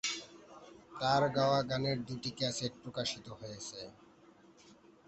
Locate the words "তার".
0.93-1.23